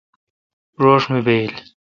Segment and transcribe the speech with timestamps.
[0.81, 1.53] روݭ می بایل۔